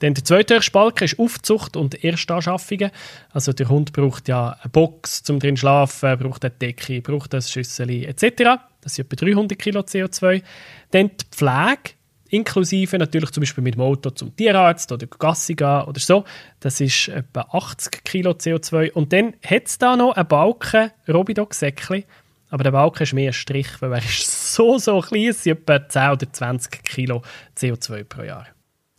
Dann 0.00 0.14
der 0.14 0.24
zweite 0.24 0.60
Balken 0.72 1.04
ist 1.04 1.18
Aufzucht 1.18 1.76
und 1.76 2.02
Erstanschaffungen. 2.04 2.90
Also 3.30 3.52
der 3.52 3.68
Hund 3.68 3.92
braucht 3.92 4.28
ja 4.28 4.56
eine 4.60 4.70
Box, 4.70 5.22
um 5.28 5.38
drin 5.38 5.56
zu 5.56 5.60
schlafen, 5.60 6.18
braucht 6.18 6.44
eine 6.44 6.54
Decke, 6.54 7.00
braucht 7.00 7.34
ein 7.34 7.42
Schüssel 7.42 7.90
etc. 7.90 8.60
Das 8.80 8.94
sind 8.94 9.12
etwa 9.12 9.26
300 9.26 9.58
Kilo 9.58 9.80
CO2. 9.80 10.42
Dann 10.90 11.10
die 11.10 11.24
Pflege, 11.30 11.94
inklusive 12.28 12.98
natürlich 12.98 13.30
zum 13.30 13.42
Beispiel 13.42 13.64
mit 13.64 13.74
dem 13.74 13.82
Auto 13.82 14.10
zum 14.10 14.34
Tierarzt 14.36 14.92
oder 14.92 15.06
Gassi 15.06 15.54
gehen 15.54 15.82
oder 15.82 16.00
so. 16.00 16.24
Das 16.60 16.80
ist 16.80 17.08
etwa 17.08 17.42
80 17.52 18.04
Kilo 18.04 18.30
CO2. 18.32 18.92
Und 18.92 19.12
dann 19.12 19.34
hat 19.44 19.66
es 19.66 19.78
da 19.78 19.96
noch 19.96 20.16
einen 20.16 20.28
Balken, 20.28 20.90
Robidog-Säckchen, 21.08 22.04
aber 22.50 22.64
der 22.64 22.70
Balken 22.70 23.02
ist 23.02 23.12
mehr 23.12 23.30
ein 23.30 23.34
Strich, 23.34 23.68
weil 23.80 23.92
er 23.92 23.98
ist 23.98 24.54
so, 24.54 24.78
so 24.78 25.00
klein, 25.00 25.28
es 25.28 25.42
sind 25.42 25.68
etwa 25.68 25.86
10 25.86 26.10
oder 26.10 26.32
20 26.32 26.82
Kilo 26.84 27.22
CO2 27.56 28.04
pro 28.04 28.22
Jahr. 28.22 28.46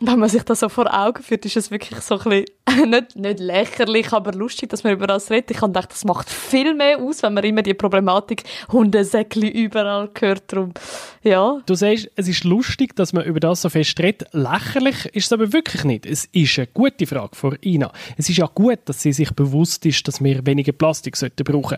Wenn 0.02 0.20
man 0.20 0.30
sich 0.30 0.44
das 0.44 0.62
so 0.62 0.70
vor 0.70 0.94
Augen 0.94 1.22
führt, 1.22 1.46
ist 1.46 1.58
es 1.58 1.72
wirklich 1.72 2.00
so 2.00 2.20
ein 2.20 2.46
bisschen, 2.66 2.90
nicht, 2.90 3.16
nicht 3.16 3.40
lächerlich, 3.40 4.14
aber 4.14 4.32
lustig, 4.32 4.70
dass 4.70 4.84
man 4.84 4.94
über 4.94 5.08
das 5.08 5.30
redet. 5.30 5.52
Ich 5.52 5.58
habe 5.58 5.74
gedacht, 5.74 5.92
das 5.92 6.06
macht 6.06 6.30
viel 6.30 6.74
mehr 6.74 7.00
aus, 7.00 7.22
wenn 7.22 7.34
man 7.34 7.44
immer 7.44 7.62
die 7.62 7.74
Problematik 7.74 8.44
Hundesäckli 8.72 9.50
überall 9.50 10.10
hört. 10.18 10.44
Drum, 10.52 10.74
ja. 11.22 11.60
Du 11.66 11.76
sagst, 11.76 12.10
es 12.16 12.28
ist 12.28 12.44
lustig, 12.44 12.96
dass 12.96 13.12
man 13.12 13.26
über 13.26 13.40
das 13.40 13.62
so 13.62 13.70
fest 13.70 14.00
redet. 14.00 14.28
Lächerlich 14.32 15.06
ist 15.08 15.26
es 15.26 15.34
aber 15.34 15.52
wirklich 15.52 15.84
nicht. 15.84 16.06
Es 16.06 16.26
ist 16.26 16.58
eine 16.58 16.68
gute 16.68 17.06
Frage 17.06 17.36
von 17.36 17.58
Ina. 17.62 17.92
Es 18.18 18.30
ist 18.30 18.38
ja 18.38 18.50
gut, 18.54 18.80
dass 18.86 19.02
sie 19.02 19.12
sich 19.12 19.32
bewusst 19.32 19.86
ist, 19.86 20.08
dass 20.08 20.24
wir 20.24 20.46
weniger 20.46 20.72
Plastik 20.72 21.16
brauchen 21.44 21.78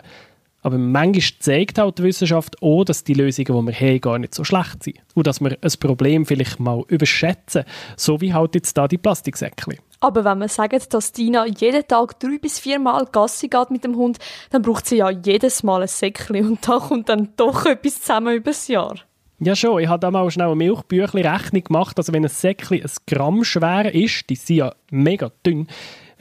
Aber 0.62 0.78
manchmal 0.78 1.40
zeigt 1.40 1.78
halt 1.78 1.98
die 1.98 2.04
Wissenschaft 2.04 2.62
auch, 2.62 2.84
dass 2.84 3.04
die 3.04 3.14
Lösungen, 3.14 3.66
die 3.66 3.72
wir 3.72 3.88
haben, 3.88 4.00
gar 4.00 4.18
nicht 4.18 4.34
so 4.34 4.44
schlecht 4.44 4.84
sind. 4.84 4.98
Und 5.14 5.26
dass 5.26 5.40
wir 5.40 5.58
ein 5.60 5.72
Problem 5.80 6.24
vielleicht 6.24 6.60
mal 6.60 6.84
überschätzen. 6.86 7.64
So 7.96 8.20
wie 8.20 8.32
halt 8.32 8.54
jetzt 8.54 8.78
da 8.78 8.86
die 8.86 8.98
Plastiksäckchen. 8.98 9.78
Aber 10.00 10.24
wenn 10.24 10.38
man 10.38 10.48
sagt, 10.48 10.94
dass 10.94 11.12
Dina 11.12 11.46
jeden 11.46 11.86
Tag 11.86 12.18
drei 12.18 12.38
bis 12.38 12.58
vier 12.58 12.78
Mal 12.78 13.06
Gassi 13.10 13.48
geht 13.48 13.70
mit 13.70 13.84
dem 13.84 13.96
Hund, 13.96 14.18
dann 14.50 14.62
braucht 14.62 14.86
sie 14.86 14.96
ja 14.96 15.10
jedes 15.10 15.62
Mal 15.62 15.82
ein 15.82 15.88
Säckchen. 15.88 16.46
Und 16.46 16.66
da 16.66 16.78
kommt 16.78 17.08
dann 17.08 17.30
doch 17.36 17.66
etwas 17.66 18.00
zusammen 18.00 18.36
übers 18.36 18.68
Jahr. 18.68 18.96
Ja 19.44 19.56
schon, 19.56 19.82
ich 19.82 19.88
habe 19.88 19.98
da 19.98 20.12
mal 20.12 20.30
schnell 20.30 20.46
eine 20.46 20.56
Milchbüchli-Rechnung 20.56 21.64
gemacht. 21.64 21.98
Also 21.98 22.12
wenn 22.12 22.24
ein 22.24 22.28
Säckchen 22.28 22.80
ein 22.80 22.90
Gramm 23.08 23.42
schwer 23.42 23.92
ist, 23.92 24.30
die 24.30 24.36
sind 24.36 24.56
ja 24.56 24.74
mega 24.90 25.32
dünn, 25.44 25.66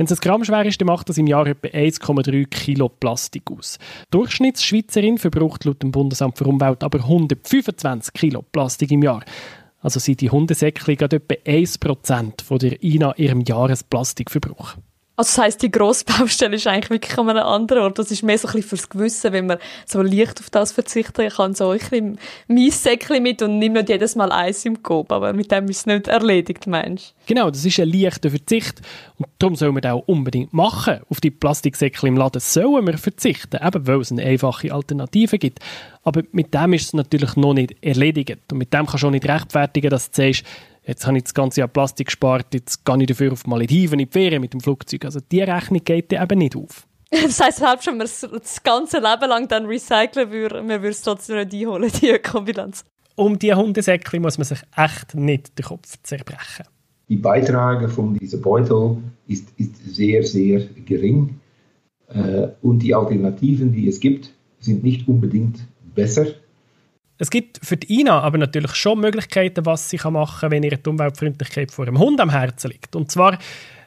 wenn 0.02 0.06
es 0.06 0.14
ein 0.14 0.18
Gramm 0.20 0.44
schwer 0.44 0.66
ist, 0.66 0.82
dann 0.82 0.88
macht 0.88 1.10
das 1.10 1.20
im 1.20 1.28
Jahr 1.28 1.46
etwa 1.46 1.68
1,3 1.68 2.48
Kilo 2.48 2.90
Plastik 2.90 3.52
aus. 3.52 3.78
Die 4.08 4.18
Durchschnittsschweizerin 4.18 5.20
verbraucht 5.20 5.64
laut 5.64 5.84
dem 5.84 5.92
Bundesamt 5.92 6.40
für 6.40 6.46
Umwelt 6.46 6.84
aber 6.84 7.02
125 7.02 8.12
Kilo 8.12 8.42
Plastik 8.42 8.90
im 8.90 9.04
Jahr. 9.04 9.24
Also 9.80 10.00
sind 10.00 10.22
die 10.22 10.32
Hundesäckchen 10.32 10.96
gerade 10.96 11.18
etwa 11.18 11.36
1% 11.48 12.44
von 12.44 12.58
der 12.58 12.82
INA 12.82 13.14
ihrem 13.18 13.42
Jahresplastikverbrauch. 13.42 14.78
Also 15.22 15.36
das 15.36 15.38
heisst, 15.38 15.62
die 15.62 15.70
grosse 15.70 16.04
Baustelle 16.04 16.56
ist 16.56 16.66
eigentlich 16.66 16.90
wirklich 16.90 17.16
an 17.16 17.30
einem 17.30 17.44
anderen 17.44 17.84
Ort. 17.84 18.00
Das 18.00 18.10
ist 18.10 18.24
mehr 18.24 18.40
so 18.40 18.48
ein 18.48 18.54
bisschen 18.54 18.70
fürs 18.70 18.90
Gewissen, 18.90 19.32
wenn 19.34 19.46
man 19.46 19.60
so 19.86 20.02
leicht 20.02 20.40
auf 20.40 20.50
das 20.50 20.72
verzichten 20.72 21.30
kann, 21.30 21.54
so 21.54 21.70
ein 21.70 21.78
bisschen 21.78 22.18
mein 22.48 22.72
Säckchen 22.72 23.22
mit 23.22 23.44
und 23.44 23.60
nimm 23.60 23.74
nicht 23.74 23.90
jedes 23.90 24.16
Mal 24.16 24.32
Eis 24.32 24.66
im 24.66 24.82
Kopf. 24.82 25.12
Aber 25.12 25.32
mit 25.34 25.52
dem 25.52 25.70
ist 25.70 25.78
es 25.78 25.86
nicht 25.86 26.08
erledigt, 26.08 26.66
meinst 26.66 27.14
Genau, 27.28 27.52
das 27.52 27.64
ist 27.64 27.80
ein 27.80 27.90
leichter 27.90 28.32
Verzicht 28.32 28.82
und 29.20 29.28
darum 29.38 29.56
soll 29.56 29.72
man 29.72 29.84
das 29.84 29.92
auch 29.92 30.08
unbedingt 30.08 30.54
machen. 30.54 31.02
Auf 31.08 31.22
die 31.22 31.30
Plastiksäckchen 31.30 32.10
im 32.10 32.18
Laden 32.18 32.42
sollen 32.42 32.88
wir 32.88 32.98
verzichten, 32.98 33.60
eben 33.64 33.86
weil 33.86 34.02
es 34.02 34.12
eine 34.12 34.24
einfache 34.24 34.74
Alternative 34.74 35.38
gibt. 35.38 35.60
Aber 36.04 36.24
mit 36.32 36.52
dem 36.52 36.74
ist 36.74 36.86
es 36.86 36.94
natürlich 36.94 37.36
noch 37.36 37.54
nicht 37.54 37.76
erledigt 37.82 38.40
und 38.52 38.58
mit 38.58 38.74
dem 38.74 38.88
kannst 38.88 39.04
du 39.04 39.08
auch 39.08 39.12
nicht 39.12 39.28
rechtfertigen, 39.28 39.92
dass 39.92 40.10
du 40.10 40.24
sagst, 40.24 40.44
jetzt 40.92 41.08
habe 41.08 41.18
ich 41.18 41.24
das 41.24 41.34
ganze 41.34 41.62
Jahr 41.62 41.68
Plastik 41.68 42.08
gespart, 42.08 42.54
jetzt 42.54 42.86
gehe 42.86 42.98
ich 43.00 43.08
dafür 43.08 43.32
auf 43.32 43.48
Malediven 43.48 44.00
in 44.00 44.06
die 44.06 44.12
Ferien 44.12 44.42
mit 44.42 44.54
dem 44.54 44.60
Flugzeug. 44.60 45.06
Also 45.06 45.20
die 45.32 45.42
Rechnung 45.42 45.82
geht 45.84 46.12
dir 46.12 46.22
eben 46.22 46.40
nicht 46.40 46.56
auf. 46.56 46.88
Das 47.12 47.42
heisst, 47.42 47.58
selbst 47.58 47.88
wenn 47.88 47.98
wir 47.98 48.06
es 48.06 48.22
das 48.22 48.64
ganze 48.64 48.98
Leben 48.98 49.28
lang 49.28 49.48
dann 49.48 49.66
recyceln 49.66 50.32
würden, 50.32 50.70
wir 50.70 50.82
würden 50.82 50.92
es 50.92 51.02
trotzdem 51.02 51.38
nicht 51.38 51.54
einholen, 51.54 51.92
die 52.02 52.10
Ökobilanz. 52.10 52.86
Um 53.16 53.38
die 53.38 53.54
Hundesäckchen 53.54 54.22
muss 54.22 54.38
man 54.38 54.46
sich 54.46 54.62
echt 54.78 55.16
nicht 55.16 55.58
den 55.58 55.66
Kopf 55.66 55.98
zerbrechen. 56.04 56.66
Die 57.10 57.18
Beiträge 57.18 57.90
von 57.90 58.14
diesem 58.14 58.42
Beutel 58.42 58.98
ist, 59.28 59.50
ist 59.58 59.76
sehr, 59.94 60.24
sehr 60.24 60.62
gering. 60.86 61.42
Äh, 62.08 62.48
und 62.62 62.80
die 62.80 62.96
Alternativen, 62.96 63.74
die 63.74 63.90
es 63.90 64.00
gibt, 64.00 64.32
sind 64.60 64.84
nicht 64.84 65.08
unbedingt 65.10 65.60
besser. 65.94 66.28
Es 67.22 67.30
gibt 67.30 67.60
für 67.64 67.78
die 67.78 68.00
Ina 68.00 68.20
aber 68.22 68.40
natürlich 68.40 68.74
schon 68.74 69.00
Möglichkeiten, 69.00 69.64
was 69.68 69.92
sie 69.92 70.00
machen 70.10 70.40
kann, 70.40 70.50
wenn 70.50 70.64
ihr 70.64 70.76
die 70.76 70.90
Umweltfreundlichkeit 70.90 71.72
vor 71.72 71.86
einem 71.86 72.00
Hund 72.00 72.20
am 72.20 72.32
Herzen 72.32 72.72
liegt. 72.72 72.96
Und 72.96 73.12
zwar 73.12 73.38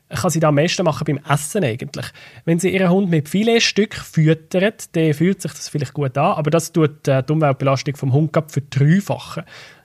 kann 0.09 0.31
sie 0.31 0.39
das 0.39 0.51
am 0.51 0.55
meisten 0.55 0.85
machen 0.85 1.05
beim 1.05 1.19
Essen 1.29 1.65
eigentlich. 1.65 2.07
Wenn 2.45 2.61
sie 2.61 2.73
ihren 2.73 2.91
Hund 2.91 3.11
mit 3.11 3.29
Filetstück 3.29 3.97
füttert, 3.97 4.95
dann 4.95 5.15
fühlt 5.15 5.43
sich 5.43 5.51
das 5.51 5.69
vielleicht 5.69 5.95
gut 5.95 6.17
an, 6.17 6.35
aber 6.35 6.53
das 6.53 6.71
tut 6.71 7.09
äh, 7.09 7.25
die 7.25 7.33
Umweltbelastung 7.33 7.97
vom 7.97 8.13
Hund 8.13 8.31
für 8.33 8.63
verdreifachen. 8.63 9.43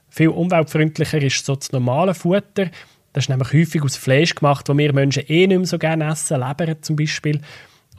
Viel 0.10 0.28
umweltfreundlicher 0.28 1.20
ist 1.20 1.44
so 1.44 1.56
das 1.56 1.72
normale 1.72 2.14
Futter. 2.14 2.70
Das 3.14 3.24
ist 3.24 3.30
nämlich 3.30 3.52
häufig 3.52 3.82
aus 3.82 3.96
Fleisch 3.96 4.36
gemacht, 4.36 4.70
das 4.70 4.78
wir 4.78 4.94
Menschen 4.94 5.24
eh 5.28 5.48
nicht 5.48 5.58
mehr 5.58 5.66
so 5.66 5.80
gerne 5.80 6.12
essen, 6.12 6.40
Leber 6.40 6.80
zum 6.84 6.98
Beispiel. 6.98 7.42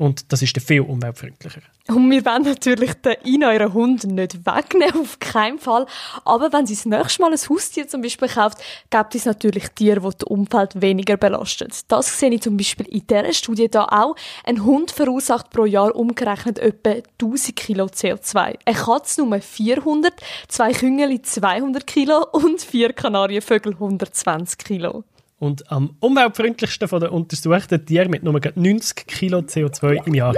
Und 0.01 0.33
das 0.33 0.41
ist 0.41 0.57
dann 0.57 0.65
viel 0.65 0.81
umweltfreundlicher. 0.81 1.61
Und 1.89 2.11
wir 2.11 2.25
wollen 2.25 2.45
natürlich 2.45 2.95
den 2.95 3.17
Ina, 3.27 3.53
ihren 3.53 3.75
Hund, 3.75 4.05
nicht 4.05 4.47
wegnehmen, 4.47 5.03
auf 5.03 5.19
keinen 5.19 5.59
Fall. 5.59 5.85
Aber 6.25 6.51
wenn 6.55 6.65
sie 6.65 6.75
das 6.75 6.87
nächste 6.87 7.21
Mal 7.21 7.33
ein 7.33 7.39
Haustier 7.39 7.87
zum 7.87 8.01
Beispiel 8.01 8.29
kauft, 8.29 8.57
gibt 8.89 9.15
es 9.15 9.27
natürlich 9.27 9.69
Tiere, 9.73 10.01
die 10.01 10.17
das 10.17 10.27
Umfeld 10.27 10.81
weniger 10.81 11.19
belastet. 11.19 11.81
Das 11.89 12.19
sehe 12.19 12.31
ich 12.31 12.41
zum 12.41 12.57
Beispiel 12.57 12.87
in 12.87 13.07
dieser 13.07 13.31
Studie 13.35 13.69
da 13.69 13.85
auch. 13.85 14.17
Ein 14.45 14.65
Hund 14.65 14.91
verursacht 14.91 15.51
pro 15.51 15.67
Jahr 15.67 15.95
umgerechnet 15.95 16.59
etwa 16.61 16.95
1000 17.21 17.55
Kilo 17.55 17.85
CO2. 17.85 18.57
Eine 18.65 18.77
Katze 18.77 19.23
nur 19.23 19.39
400, 19.39 20.15
zwei 20.49 20.73
Küngeli 20.73 21.21
200 21.21 21.87
Kilo 21.87 22.27
und 22.33 22.63
vier 22.63 22.95
Kanarienvögel 22.95 23.75
120 23.75 24.57
Kilo. 24.57 25.05
Und 25.41 25.73
am 25.73 25.97
umweltfreundlichsten 26.01 26.87
von 26.87 27.01
den 27.01 27.09
untersuchten 27.09 27.85
Tieren 27.87 28.11
mit 28.11 28.23
nur 28.23 28.39
90 28.55 29.07
Kilo 29.07 29.39
CO2 29.39 30.07
im 30.07 30.15
Jahr. 30.15 30.35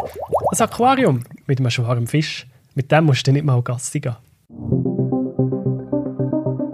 Ein 0.52 0.60
Aquarium 0.60 1.24
mit 1.46 1.58
einem 1.58 1.70
schwarmen 1.70 2.06
Fisch. 2.06 2.46
Mit 2.76 2.92
dem 2.92 3.04
musst 3.06 3.26
du 3.26 3.32
nicht 3.32 3.44
mal 3.44 3.60
Gassi 3.62 3.98
gehen. 3.98 4.14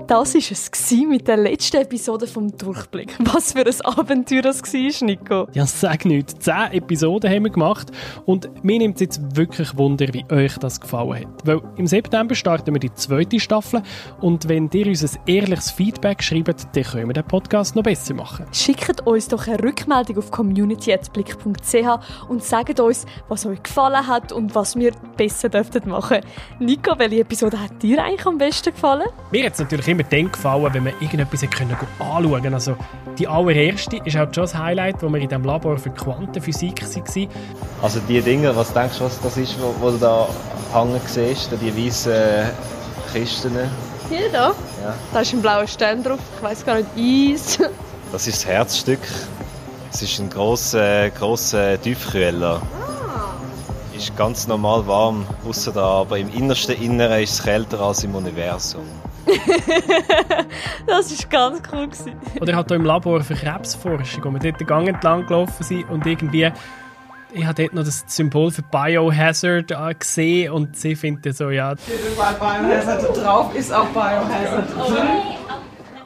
Das 0.08 0.34
war 0.34 0.40
es 0.40 0.90
mit 1.06 1.28
der 1.28 1.36
letzten 1.36 1.82
Episode 1.82 2.26
vom 2.26 2.50
Durchblick. 2.56 3.14
Was 3.18 3.52
für 3.52 3.66
ein 3.66 3.80
Abenteuer 3.82 4.40
das 4.40 4.62
war, 4.62 5.06
Nico. 5.06 5.48
Ja, 5.52 5.66
sag 5.66 6.06
nicht. 6.06 6.42
Zehn 6.42 6.72
Episoden 6.72 7.30
haben 7.30 7.44
wir 7.44 7.50
gemacht 7.50 7.92
und 8.24 8.64
mir 8.64 8.78
nimmt 8.78 8.94
es 8.94 9.00
jetzt 9.02 9.36
wirklich 9.36 9.76
Wunder, 9.76 10.06
wie 10.12 10.24
euch 10.32 10.56
das 10.56 10.80
gefallen 10.80 11.26
hat. 11.26 11.46
Weil 11.46 11.60
im 11.76 11.86
September 11.86 12.34
starten 12.34 12.74
wir 12.74 12.80
die 12.80 12.94
zweite 12.94 13.38
Staffel 13.38 13.82
und 14.22 14.48
wenn 14.48 14.70
ihr 14.72 14.86
uns 14.86 15.04
ein 15.04 15.20
ehrliches 15.26 15.70
Feedback 15.70 16.22
schreibt, 16.22 16.74
dann 16.74 16.84
können 16.84 17.08
wir 17.08 17.12
den 17.12 17.26
Podcast 17.26 17.76
noch 17.76 17.82
besser 17.82 18.14
machen. 18.14 18.46
Schickt 18.50 19.06
uns 19.06 19.28
doch 19.28 19.46
eine 19.46 19.62
Rückmeldung 19.62 20.16
auf 20.16 20.30
community.blick.ch 20.30 22.28
und 22.30 22.42
sagt 22.42 22.80
uns, 22.80 23.04
was 23.28 23.44
euch 23.44 23.62
gefallen 23.62 24.06
hat 24.06 24.32
und 24.32 24.54
was 24.54 24.74
wir 24.74 24.92
besser 25.18 25.50
dürften 25.50 25.90
machen. 25.90 26.20
Nico, 26.60 26.98
welche 26.98 27.20
Episode 27.20 27.60
hat 27.60 27.82
dir 27.82 28.02
eigentlich 28.02 28.24
am 28.24 28.38
besten 28.38 28.72
gefallen? 28.72 29.08
Mir 29.30 29.44
hat 29.44 29.52
es 29.52 29.58
natürlich 29.58 29.98
immer 29.98 30.07
immer 30.10 30.22
dann 30.24 30.32
gefallen, 30.32 30.74
wenn 30.74 30.84
man 30.84 30.92
irgendetwas 31.00 31.40
können 31.50 31.76
anschauen 31.98 32.30
konnte. 32.30 32.54
Also 32.54 32.76
die 33.18 33.26
allererste 33.26 33.96
ist 34.04 34.16
auch 34.16 34.32
schon 34.32 34.44
das 34.44 34.54
Highlight, 34.54 35.02
wo 35.02 35.08
wir 35.08 35.20
in 35.20 35.28
dem 35.28 35.44
Labor 35.44 35.78
für 35.78 35.90
Quantenphysik 35.90 36.82
waren. 36.82 37.28
Also 37.82 38.00
die 38.08 38.20
Dinge, 38.20 38.54
was 38.54 38.72
denkst 38.72 38.98
du, 38.98 39.04
was 39.04 39.20
das 39.20 39.36
ist, 39.36 39.56
wo, 39.60 39.74
wo 39.80 39.90
du 39.90 39.98
da 39.98 40.26
hängen 40.72 41.00
siehst, 41.06 41.50
die 41.60 41.86
weißen 41.86 42.50
Kisten? 43.12 43.52
Hier 44.08 44.30
da? 44.32 44.48
Ja. 44.82 44.94
Da 45.12 45.20
ist 45.20 45.32
ein 45.34 45.42
blauer 45.42 45.66
Stern 45.66 46.02
drauf, 46.02 46.18
ich 46.36 46.42
weiß 46.42 46.64
gar 46.64 46.76
nicht, 46.76 46.88
Eis. 46.96 47.58
Das 48.10 48.26
ist 48.26 48.38
das 48.38 48.46
Herzstück. 48.46 49.00
Es 49.92 50.00
ist 50.00 50.18
ein 50.18 50.30
grosser, 50.30 51.10
grosser 51.10 51.78
Tiefkühler. 51.78 52.62
Ah. 52.62 53.34
Ist 53.94 54.16
ganz 54.16 54.46
normal 54.46 54.86
warm, 54.86 55.26
außer 55.46 55.72
da, 55.72 56.00
aber 56.00 56.16
im 56.16 56.32
innersten 56.32 56.80
Inneren 56.80 57.22
ist 57.22 57.32
es 57.32 57.42
kälter 57.42 57.80
als 57.80 58.04
im 58.04 58.14
Universum. 58.14 58.86
das 60.86 61.10
war 61.10 61.28
ganz 61.30 61.62
cool. 61.72 61.86
Gewesen. 61.86 62.12
Oder 62.40 62.56
halt 62.56 62.72
auch 62.72 62.76
im 62.76 62.84
Labor 62.84 63.22
für 63.22 63.34
Krebsforschung, 63.34 64.24
wo 64.24 64.32
wir 64.32 64.40
dort 64.40 64.60
den 64.60 64.66
Gang 64.66 64.88
entlang 64.88 65.26
gelaufen 65.26 65.62
sind 65.62 65.88
und 65.90 66.06
irgendwie 66.06 66.50
ich 67.32 67.44
habe 67.44 67.62
dort 67.62 67.74
noch 67.74 67.84
das 67.84 68.04
Symbol 68.06 68.50
für 68.50 68.62
Biohazard 68.62 69.70
äh, 69.70 69.94
gesehen 69.94 70.52
und 70.52 70.76
sie 70.76 70.96
finden 70.96 71.32
so, 71.32 71.50
ja... 71.50 71.74
Biohazard 71.74 73.16
drauf 73.16 73.54
ist 73.54 73.72
auch 73.72 73.86
Biohazard 73.88 74.66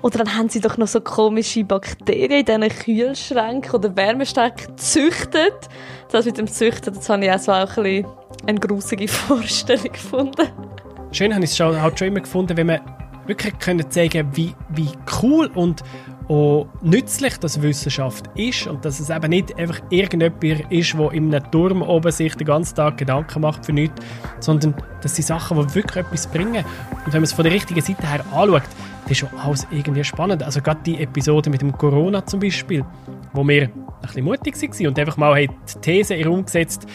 Oder 0.02 0.18
dann 0.18 0.36
haben 0.36 0.48
sie 0.48 0.60
doch 0.60 0.76
noch 0.78 0.88
so 0.88 1.00
komische 1.00 1.62
Bakterien 1.62 2.44
in 2.44 2.44
diesen 2.44 2.68
Kühlschränken 2.68 3.72
oder 3.72 3.94
Wärmeständen 3.94 4.66
gezüchtet. 4.66 5.68
Das 6.10 6.26
mit 6.26 6.38
dem 6.38 6.48
Züchten, 6.48 6.92
das 6.92 7.08
habe 7.08 7.24
ich 7.24 7.30
auch 7.30 7.38
so 7.38 7.52
ein 7.52 7.66
bisschen 7.66 8.06
eine 8.46 8.58
grusige 8.58 9.06
Vorstellung 9.08 9.92
gefunden. 9.92 10.48
Schön 11.12 11.32
habe 11.34 11.44
ich 11.44 11.52
es 11.52 11.60
halt 11.60 11.98
schon 11.98 12.08
immer 12.08 12.20
gefunden, 12.20 12.56
wenn 12.56 12.66
man 12.66 12.80
wirklich 13.26 13.58
können 13.58 13.90
zeigen, 13.90 14.28
wie, 14.34 14.54
wie 14.70 14.90
cool 15.22 15.50
und 15.54 15.82
auch 16.28 16.66
nützlich 16.82 17.36
das 17.38 17.60
Wissenschaft 17.62 18.30
ist 18.36 18.66
und 18.66 18.84
dass 18.84 19.00
es 19.00 19.10
eben 19.10 19.30
nicht 19.30 19.58
einfach 19.58 19.80
irgendjemand 19.90 20.70
ist, 20.70 20.94
der 20.94 21.12
in 21.12 21.30
Turm 21.50 21.82
oben 21.82 22.12
sich 22.12 22.34
den 22.36 22.46
ganzen 22.46 22.76
Tag 22.76 22.96
Gedanken 22.96 23.40
macht 23.40 23.66
für 23.66 23.72
nichts, 23.72 24.00
sondern 24.40 24.74
dass 25.02 25.14
die 25.14 25.22
Sachen, 25.22 25.58
die 25.58 25.74
wirklich 25.74 26.04
etwas 26.04 26.26
bringen. 26.26 26.64
Und 27.04 27.12
wenn 27.12 27.20
man 27.20 27.24
es 27.24 27.32
von 27.32 27.44
der 27.44 27.52
richtigen 27.52 27.80
Seite 27.80 28.06
her 28.06 28.24
anschaut, 28.32 28.62
das 29.02 29.10
ist 29.10 29.18
schon 29.18 29.28
alles 29.38 29.66
irgendwie 29.70 30.04
spannend. 30.04 30.42
Also 30.42 30.60
gerade 30.60 30.80
die 30.86 31.00
Episode 31.00 31.50
mit 31.50 31.60
dem 31.60 31.76
Corona 31.76 32.24
zum 32.24 32.40
Beispiel, 32.40 32.84
wo 33.32 33.46
wir 33.46 33.64
ein 33.64 33.70
bisschen 34.00 34.24
mutig 34.24 34.54
waren 34.56 34.86
und 34.86 34.98
einfach 34.98 35.16
mal 35.16 35.46
die 35.46 35.80
These 35.80 36.14
in 36.14 36.22
den 36.22 36.32
Raum 36.32 36.44
gesetzt 36.44 36.86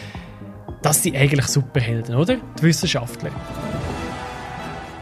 eigentlich 0.86 1.48
Superhelden, 1.48 2.16
oder? 2.16 2.38
Die 2.60 2.64
Wissenschaftler. 2.64 3.32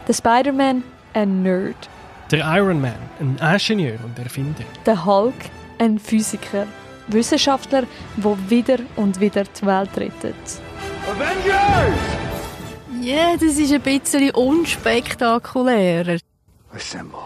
Der 0.08 0.12
Spider-Man 0.12 0.82
ein 1.16 1.42
Nerd. 1.42 1.88
Der 2.30 2.40
Iron 2.56 2.80
Man, 2.80 2.94
ein 3.18 3.38
Ingenieur 3.54 3.98
und 4.04 4.18
Erfinder. 4.18 4.64
Der 4.84 5.04
Hulk, 5.04 5.34
ein 5.78 5.98
Physiker. 5.98 6.66
Wissenschaftler, 7.08 7.84
der 8.16 8.50
wieder 8.50 8.78
und 8.96 9.18
wieder 9.20 9.44
die 9.44 9.66
Welt 9.66 9.96
rettet. 9.96 10.34
Avengers! 11.08 11.96
Ja, 13.00 13.14
yeah, 13.14 13.34
das 13.34 13.56
ist 13.56 13.72
ein 13.72 13.80
bisschen 13.80 14.30
unspektakulärer. 14.32 16.18
Assemble. 16.74 17.18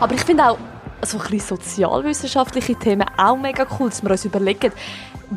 Aber 0.00 0.14
ich 0.14 0.22
finde 0.22 0.48
auch 0.48 0.58
so 1.02 1.18
ein 1.18 1.30
bisschen 1.30 1.56
sozialwissenschaftliche 1.56 2.74
Themen 2.74 3.06
auch 3.16 3.36
mega 3.36 3.66
cool, 3.78 3.90
dass 3.90 4.02
wir 4.02 4.10
uns 4.10 4.24
überlegen, 4.24 4.72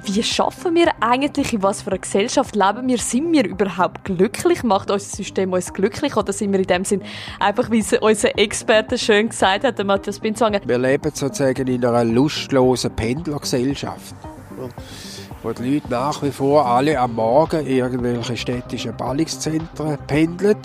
wie 0.04 0.22
schaffen 0.22 0.76
wir 0.76 0.92
eigentlich, 1.00 1.54
in 1.54 1.64
was 1.64 1.82
für 1.82 1.92
einer 1.92 2.00
Gesellschaft 2.00 2.56
leben 2.56 2.88
wir? 2.88 3.00
Sind 3.00 3.32
wir 3.32 3.46
überhaupt 3.46 4.06
glücklich? 4.06 4.64
Macht 4.64 4.92
unser 4.92 5.16
System 5.16 5.52
uns 5.52 5.74
glücklich? 5.74 6.16
Oder 6.16 6.32
sind 6.32 6.52
wir 6.52 6.60
in 6.60 6.68
dem 6.68 6.86
Sinn 6.86 7.02
einfach, 7.40 7.72
wie 7.72 7.80
es 7.80 7.94
unser 7.94 8.38
Experte 8.38 8.98
schön 8.98 9.30
gesagt 9.30 9.64
hat, 9.64 9.78
der 9.78 9.86
Matthias 9.86 10.20
Binzwanger? 10.20 10.62
Wir 10.66 10.78
leben 10.78 11.12
sozusagen 11.14 11.68
in 11.68 11.84
einer 11.84 12.04
lustlosen 12.04 12.96
Pendlergesellschaft. 12.96 14.14
Wo 15.44 15.52
die 15.54 15.76
Leute 15.76 15.90
nach 15.90 16.22
wie 16.22 16.32
vor 16.32 16.66
alle 16.66 17.00
am 17.00 17.16
Morgen 17.16 17.66
in 17.66 17.78
irgendwelche 17.78 18.36
städtischen 18.36 18.96
Ballungszentren 18.96 19.98
pendeln. 20.08 20.58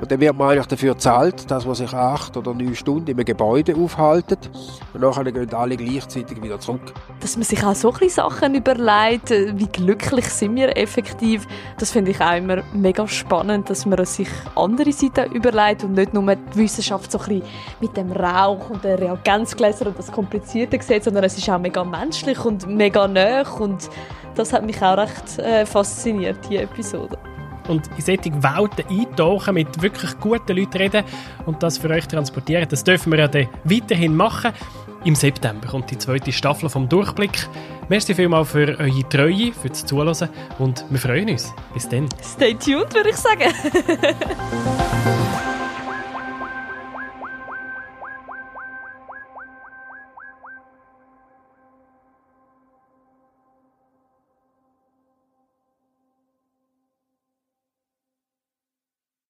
Und 0.00 0.10
dann 0.10 0.20
wird 0.20 0.36
man 0.36 0.50
eigentlich 0.50 0.66
dafür 0.66 0.94
gezahlt, 0.94 1.50
dass 1.50 1.66
man 1.66 1.74
sich 1.74 1.92
acht 1.92 2.36
oder 2.36 2.52
neun 2.52 2.74
Stunden 2.74 3.10
einem 3.10 3.24
Gebäude 3.24 3.76
aufhaltet. 3.76 4.50
Und 4.92 5.02
nachher 5.02 5.24
gehen 5.30 5.54
alle 5.54 5.76
gleichzeitig 5.76 6.42
wieder 6.42 6.58
zurück. 6.58 6.92
Dass 7.20 7.36
man 7.36 7.44
sich 7.44 7.62
auch 7.64 7.74
so 7.74 7.92
ein 7.92 8.08
Sachen 8.08 8.54
überlegt, 8.54 9.30
wie 9.30 9.66
glücklich 9.66 10.28
sind 10.28 10.56
wir 10.56 10.76
effektiv, 10.76 11.46
das 11.78 11.90
finde 11.90 12.10
ich 12.10 12.20
auch 12.20 12.36
immer 12.36 12.62
mega 12.72 13.06
spannend, 13.06 13.70
dass 13.70 13.86
man 13.86 14.04
sich 14.04 14.28
andere 14.56 14.92
Seiten 14.92 15.32
überlegt 15.32 15.84
und 15.84 15.94
nicht 15.94 16.14
nur 16.14 16.34
die 16.34 16.56
Wissenschaft 16.56 17.12
so 17.12 17.18
ein 17.20 17.42
mit 17.80 17.96
dem 17.96 18.12
Rauch 18.12 18.70
und 18.70 18.82
den 18.82 18.98
Reagenzgläsern 18.98 19.88
und 19.88 19.98
das 19.98 20.10
Komplizierte 20.10 20.78
sieht, 20.82 21.04
sondern 21.04 21.24
es 21.24 21.36
ist 21.38 21.48
auch 21.48 21.58
mega 21.58 21.84
menschlich 21.84 22.44
und 22.44 22.66
mega 22.66 23.06
nah 23.06 23.48
und 23.58 23.88
das 24.34 24.52
hat 24.52 24.64
mich 24.64 24.80
auch 24.82 24.96
recht 24.96 25.38
äh, 25.38 25.66
fasziniert, 25.66 26.38
diese 26.48 26.62
Episode 26.62 27.18
und 27.68 27.88
in 27.96 28.02
solche 28.02 28.42
Welten 28.42 28.84
eintauchen, 28.88 29.54
mit 29.54 29.80
wirklich 29.82 30.18
guten 30.18 30.56
Leuten 30.56 30.78
reden 30.78 31.04
und 31.46 31.62
das 31.62 31.78
für 31.78 31.90
euch 31.90 32.08
transportieren. 32.08 32.66
Das 32.68 32.82
dürfen 32.82 33.12
wir 33.12 33.20
ja 33.20 33.28
dann 33.28 33.48
weiterhin 33.64 34.16
machen. 34.16 34.52
Im 35.04 35.14
September 35.14 35.68
kommt 35.68 35.90
die 35.90 35.98
zweite 35.98 36.32
Staffel 36.32 36.68
vom 36.68 36.88
Durchblick. 36.88 37.48
Merci 37.88 38.14
vielmals 38.14 38.50
für 38.50 38.76
eure 38.78 39.08
Treue, 39.08 39.52
für 39.52 39.68
das 39.68 39.86
Zuhören 39.86 40.28
und 40.58 40.84
wir 40.90 40.98
freuen 40.98 41.30
uns. 41.30 41.54
Bis 41.72 41.88
dann. 41.88 42.08
Stay 42.22 42.54
tuned, 42.54 42.92
würde 42.94 43.10
ich 43.10 43.16
sagen. 43.16 43.44